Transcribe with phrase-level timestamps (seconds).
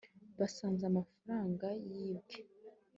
[0.39, 2.35] basanze amafaranga yibwe